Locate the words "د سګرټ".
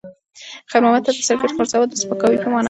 1.15-1.51